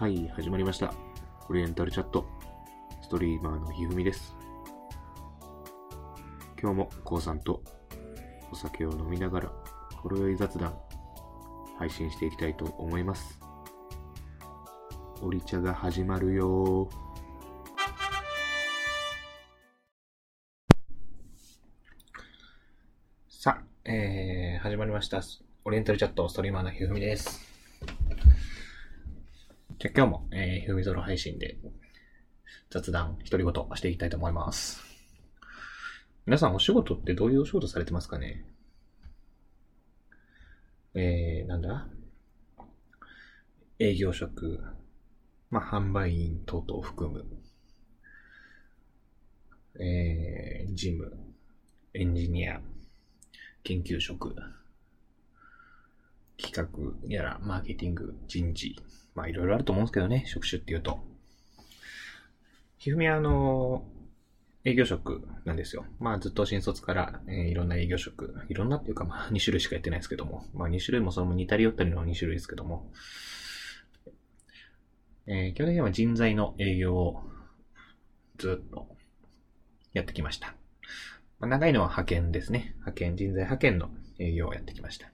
[0.00, 0.94] はい、始まりました。
[1.50, 2.24] オリエンタルチャット。
[3.02, 4.34] ストリーマーのひふみです。
[6.58, 7.62] 今日もこうさんと
[8.50, 9.52] お酒を飲みながら、
[9.96, 10.74] ほろ酔い雑談、
[11.78, 13.38] 配信していきたいと思います。
[15.20, 16.88] オリ茶が始まるよ
[23.28, 25.20] さあ、えー、始まりました。
[25.66, 27.49] オリエンタルチャット、ストリーマーのひふみです。
[29.80, 31.56] じゃあ今日も、えー、ひふみゾロ配信で
[32.68, 34.84] 雑談、独り言していきたいと思います。
[36.26, 38.44] 皆さんお仕事ってどういうお仕事されてますかね？
[40.92, 41.88] えー、なんだ？
[43.78, 44.62] 営業職、
[45.48, 47.24] まあ、販売員等々を含む、
[49.82, 51.16] えー、事務、
[51.94, 52.60] エンジニア、
[53.62, 54.36] 研究職、
[56.40, 58.76] 企画やら、マーケティング、人事、
[59.14, 61.00] まあいろいろあると思うんですけどね、職種っていうと。
[62.78, 63.84] ひふみはあの、
[64.64, 65.86] 営業職なんですよ。
[65.98, 72.90] まあずっと新卒から、えーいろんな営業職、いろんなっていうかまあ2種類しかやってないですけども、まあ2種類もその似たり寄ったりの2種類ですけども、
[75.26, 77.22] えー基本的には人材の営業を
[78.38, 78.88] ずっと
[79.92, 80.54] やってきました。
[81.38, 82.72] まあ、長いのは派遣ですね。
[82.78, 85.10] 派遣、人材派遣の営業をやってきました。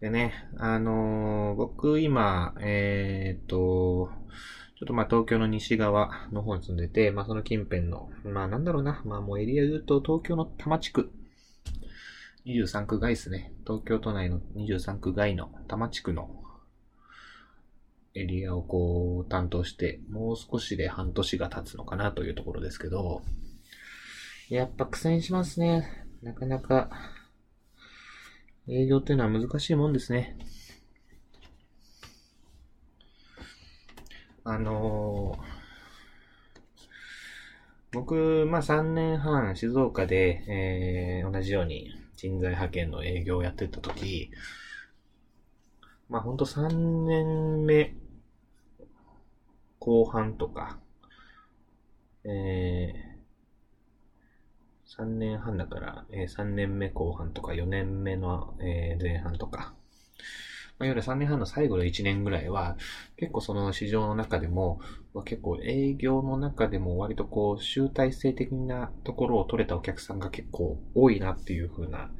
[0.00, 4.10] でね、あのー僕今、えーっと、
[4.78, 11.10] ちょっとまあ東京の西側の方に住んでて、まあその近辺の、まあなんだろうな、まあもうエリア言うと東京の多摩地区、
[12.46, 13.52] 23区外ですね。
[13.66, 16.30] 東京都内の23区外の多摩地区の
[18.14, 23.22] エリアをこう担当して、もう少しで半年が経つのかなというところですけど、
[24.48, 26.06] やっぱ苦戦しますね。
[26.22, 26.88] なかなか、
[28.68, 30.36] 営業っていうのは難しいもんですね。
[34.44, 35.58] あのー
[37.92, 44.30] 僕、まあ3年半静岡で、えー同じように人材派遣の営業をやってた時、
[46.08, 47.94] まあほんと3年目
[49.80, 50.78] 後半とか、
[52.24, 53.07] えー、
[54.88, 59.72] 3年半だから、えー3年目後半とか4年目の、えー前半とか、
[60.78, 62.76] まあ、いわゆる3年半の最後の1年ぐらいは、
[63.16, 64.80] 結構その市場の中でも、
[65.12, 72.10] まあ結構営業の中でも割とこう集大成的なところを取れたお客さんが結構多いなっていう風な、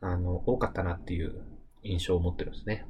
[0.00, 1.42] あの、多かったなっていう
[1.82, 2.86] 印象を持ってるんですね。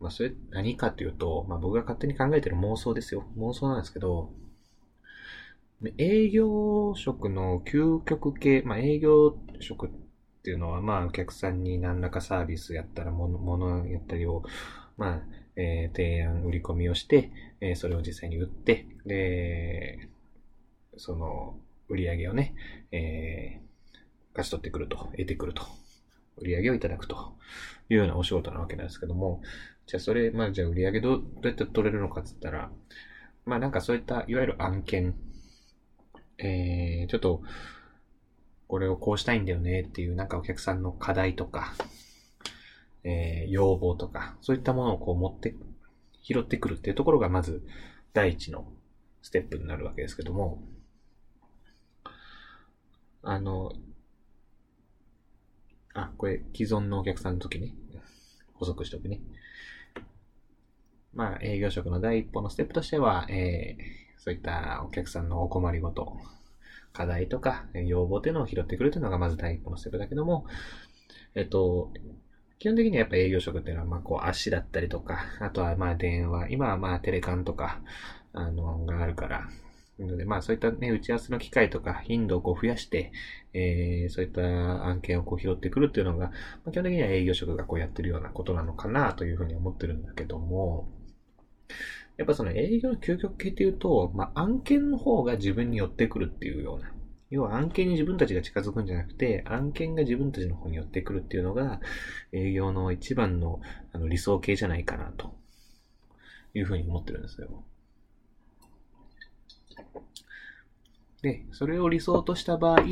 [0.00, 3.26] まあそれ何かというと、まあ僕が勝手に考えてる妄想ですよ。
[3.36, 4.30] 妄想なんですけど、
[5.96, 9.90] 営業職の究極系、まあ営業職っ
[10.42, 14.42] ていうのは、まあお客さんに何らかサービスやったら、もの、ものやったりを、
[14.96, 15.22] まあ、
[15.56, 17.30] えー提案、売り込みをして、
[17.60, 20.08] えーそれを実際に売って、で、
[20.96, 21.58] その、
[21.88, 22.54] 売り上げをね、
[22.92, 23.68] えー
[24.34, 25.62] 勝ち取ってくると、得てくると、
[26.38, 27.36] 売り上げをいただくと
[27.90, 29.42] いうようなお仕事なわけなんですけども、
[29.86, 32.70] じゃあそれ、まあじゃあ売り上げどどうやって取れるのかって言ったら、
[33.46, 35.14] まあなんかそういった、いわゆる案件、
[36.38, 37.42] えー、ちょっと、
[38.68, 41.74] これをこうしたいんだよねっていう、なんかお客さんの課題とか、
[43.04, 45.54] えー、要望とか、そういったものをこう持って、
[46.22, 47.62] 拾ってくるっていうところがまず
[48.12, 48.70] 第一の
[49.22, 50.62] ステップになるわけですけども、
[53.22, 53.72] あの、
[55.94, 57.74] あ、これ既存のお客さんの時ね、
[58.54, 59.20] 補足しておくね。
[61.14, 66.18] まあ、営業職の第一歩のステップとしては、えー、そういったお客さんのお困りごと、
[66.92, 70.44] 課題とか要望っていうのを拾ってくるというのがまず第一歩のステップだけども、
[71.34, 71.90] えっと、
[72.58, 77.80] 基本的にはやっぱ営業職っていうのは、まあこう足だったりとか、あとはまあ電話、今はまあテレカンとか、
[78.34, 79.48] あの、があるから、
[79.98, 83.12] のでまあそういったね、打ち合わせの機会とか頻度をこう増やして、
[83.54, 86.32] えー、そういった案件をこう拾ってくるっていうのが、ま
[86.66, 90.88] あ、基本的には営業職がこうやってるようなことなのかなというふうに思ってるんだけども、
[92.18, 96.92] やっぱその営業の究極系っていうと、まあ案件の方が自分に寄ってくるっていうような、
[97.30, 101.80] 要は案件に自分たちが近づくんじゃなくて、案件が自分たちの方に寄ってくるっていうのが、
[102.32, 103.60] 営業の一番の
[103.92, 105.36] あの理想形じゃないかな、と
[106.54, 107.64] いうふうに思ってるんですよ。
[111.22, 112.82] で、それを理想とした場合、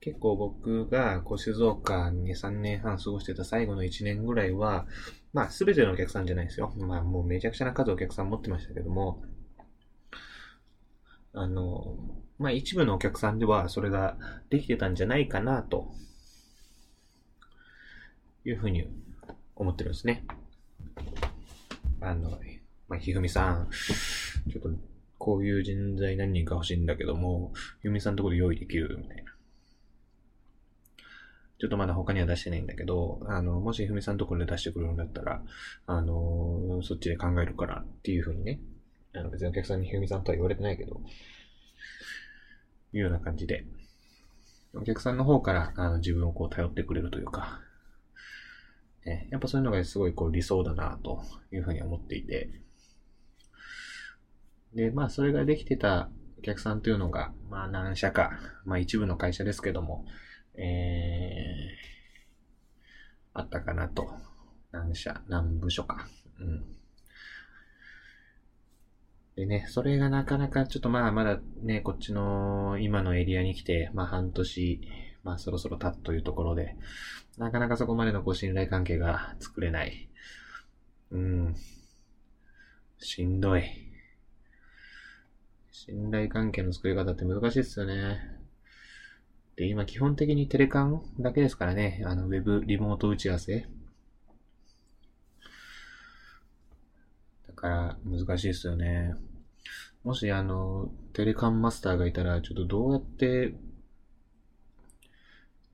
[0.00, 4.86] 結構僕がこう静岡に3年半過ごしてた最後の1年ぐらいは、
[5.32, 6.72] まあ全てのお客さんじゃないですよ。
[6.78, 9.22] まあもうめちゃくちゃな数お客さん持ってましたけども、
[11.34, 11.96] あの、
[12.38, 14.16] まあ一部のお客さんではそれが
[14.48, 15.92] できてたんじゃないかなと
[18.44, 18.88] いうふうに
[19.54, 20.24] 思ってるんですね。
[22.00, 22.40] あの、
[22.88, 23.68] まあ、ひふみさん、
[24.50, 24.70] ちょっと、
[25.18, 29.29] こういう人材何人か欲しいんだけども、ひふみさんのところで用意できるみたいな。
[31.60, 35.42] ちょっとまだ他には出してないんだけど、あの、もしふみさんのところで出してくれるんだったら、
[35.86, 38.60] あの、そっちで考えるからっていうふうにね、
[39.12, 41.02] あの別にお客さんにひふみさんとは言われてないけど、
[42.94, 43.66] いうような感じで、
[44.72, 47.60] お客さんの方からあの自分をこう頼ってくれるというか、
[49.04, 51.22] ね、やっぱそういうのがすごいこう理想だなと
[51.52, 52.48] いうふうに思っていて、
[54.74, 56.08] で、まあそれができてた
[56.38, 58.30] お客さんというのが、まあ何社か、
[58.64, 60.06] まあ一部の会社ですけども、
[60.54, 64.10] えー、あったかなと。
[64.72, 66.06] 何社、何部署か。
[66.38, 66.76] うん。
[69.36, 74.80] でね、それがなかなかちょっとまあまだね、こっちの今のエリアに来て、まあ半年、
[75.24, 76.76] まあそろそろ経つというところで、
[77.38, 80.08] なかなかそこまでのこう信頼関係が作れない。
[81.10, 81.56] うん。
[82.98, 83.64] しんどい。
[85.72, 88.39] 信頼関係の作り方って難しいっすよね。
[89.60, 93.66] で、今基本的にテレカンだけですからね、あの、ウェブリモート打ち合わせ。
[97.46, 99.14] だから難しいですよね。
[100.02, 103.52] もしあの、テレカンマスターがいたら、ちょっとどうやって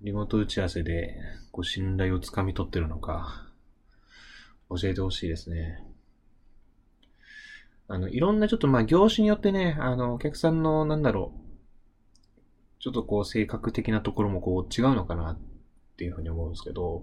[0.00, 1.20] リモート打ち合わせで、
[1.52, 3.46] こう、信頼をつかみ取ってるのか、
[4.68, 5.80] 教えてほしいですね。
[7.86, 11.45] あの、いろんなちょっとまあ業種によってね、あの、お客さんの、なんだろう、
[12.86, 15.38] ちょっとこう、性格的なところもこう、違うのかなっ
[15.96, 17.02] ていうふうに思うんですけど、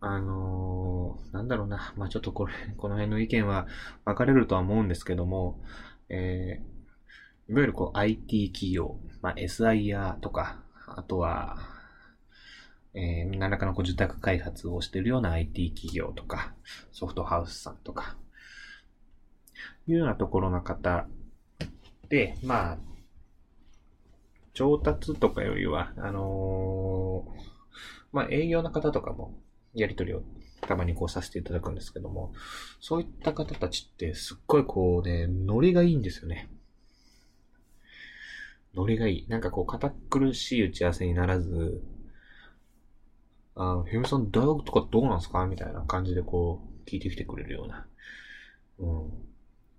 [0.00, 1.92] あのー、なんだろうな。
[1.98, 3.66] まあ、ちょっとこれ、この辺の意見は
[4.06, 5.60] 分かれるとは思うんですけども、
[6.08, 11.58] えー、いわゆるこう IT 企業、まあ、SIR とか、あとは、
[12.94, 16.54] えー、何らかのこう受託開発をしているような IT 企業とか、
[16.92, 18.16] ソフトハウスさんとか、
[19.86, 21.06] いうようなところの方
[22.10, 22.78] で、まあ、
[24.52, 27.40] 調達とかよりは、あのー、
[28.12, 29.32] まあ、営業の方とかも
[29.74, 30.22] やりとりを
[30.60, 32.34] たまにこうさせていただくんですけども、
[32.80, 36.48] そういった方たちってすっごいこうね、ノリがいいんですよね。
[38.74, 39.26] ノリがいい。
[39.28, 41.80] なんかこう、堅苦しい打ち合わせにならず、
[43.54, 45.46] あの、ひみさん大学とかどうなんすか？
[45.46, 47.86] みたいな感じでこう、聞いてきてくれるような。
[48.80, 49.29] うん。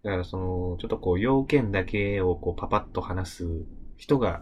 [0.04, 3.66] だからその、ちょっとこう、要件だけをこう、パパッと話す
[3.98, 4.42] 人が、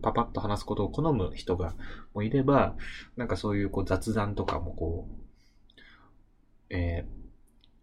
[0.00, 1.74] パパッと話すことを好む人が
[2.14, 2.74] もいれば、
[3.16, 5.84] なんかそういうこう雑談とかもこう、
[6.70, 7.06] え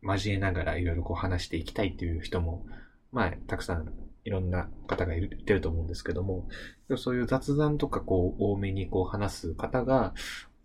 [0.01, 2.65] ー、交えながらいろいろこう話していきたいっていう人も、
[3.11, 3.93] まあ、たくさん
[4.25, 6.47] いろんな方がいるてると思うんですけども、
[6.97, 10.15] そういう雑談とかこう多めにこう話す方が、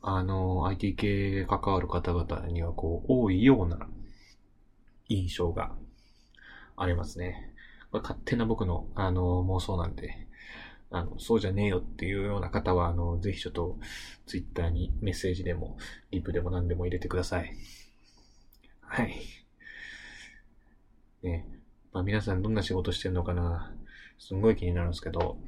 [0.00, 3.88] あの、IT 系関わる方々にはこう多いような
[5.10, 5.74] 印象が
[6.76, 7.52] ありますね。
[7.90, 10.26] これ勝手な僕のあの妄想なんで、
[10.90, 13.78] あの、そうじゃねえよっていうような方は、あの、ぜひちょっと、
[14.26, 15.76] ツイッターにメッセージでも、
[16.12, 17.52] リプでも何でも入れてください。
[18.80, 19.14] はい。
[21.22, 21.48] ね。
[21.92, 23.72] まあ皆さんどんな仕事してんのかな
[24.18, 25.38] すんごい気になるんですけど、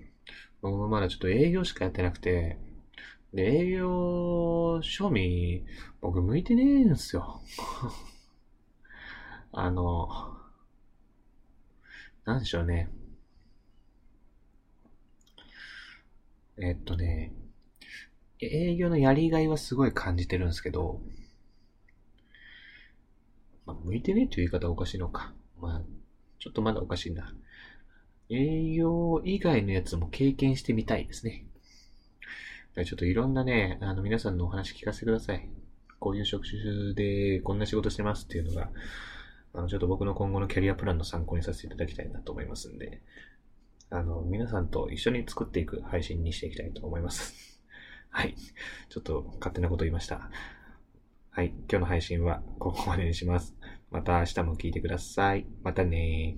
[0.63, 2.59] 僕もまだちょっと営業しかやってなくて、
[3.33, 5.65] で、営業、賞味、
[6.01, 7.41] 僕向いてねえんすよ。
[9.53, 10.36] あの、
[12.27, 12.91] なんでしょうね。
[16.59, 17.33] えっとね、
[18.41, 21.01] 営業のやりがいはすごい感じてるんですけど、
[23.65, 25.33] まあ、向いてねえっていう言い方はおかしいのか。
[25.61, 25.83] まあ、
[26.41, 27.33] ちょっとまだおかしいな。
[28.29, 31.47] 営業以外のやつも経験してみたいですね。
[32.75, 35.49] ちょっといろんなね、あの皆さんのお話聞かせてください。
[36.01, 38.69] こういう職種でこんな仕事してますっていうのが、
[39.57, 43.01] あの、ちょっと僕の今後のキャリアプランの参考にさせていただきたいなと思いますんで、
[43.89, 47.59] あの、皆さんと一緒に作っていく配信にしていきたいと思います。
[48.11, 48.35] はい。
[48.91, 50.31] ちょっと勝手なこと言いました。
[51.31, 51.49] はい。
[51.49, 53.57] 今日の配信はここまでにします。
[53.91, 55.47] また明日も聞いてください。
[55.63, 56.37] またね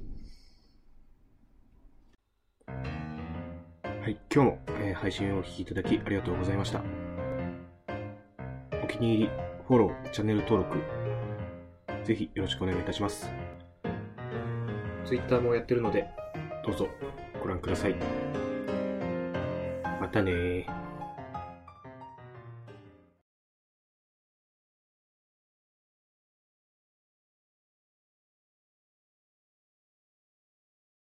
[2.66, 4.18] はい。
[4.32, 6.84] 今日も、えー、配信をお聴きいただきありがとうございました。
[8.82, 9.30] お気に入り、
[9.66, 10.78] フォロー、チャンネル登録、
[12.04, 13.30] ぜひよろしくお願いいたします。
[15.04, 16.06] Twitter もやってるので、
[16.64, 16.88] どうぞ
[17.42, 17.96] ご覧ください。
[20.00, 20.66] またね